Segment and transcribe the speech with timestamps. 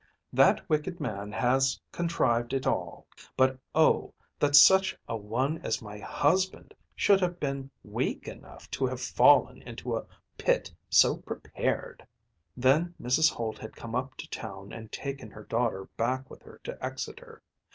[0.33, 3.05] "That wicked man has contrived it all.
[3.37, 8.87] But, oh, that such a one as my husband should have been weak enough to
[8.87, 10.07] have fallen into a
[10.39, 12.03] pit so prepared!"
[12.57, 13.31] Then Mrs.
[13.31, 17.43] Holt had come up to town and taken her daughter back with her to Exeter.